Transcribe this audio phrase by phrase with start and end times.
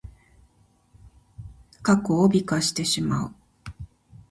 [1.83, 3.35] 過去を美化してしまう。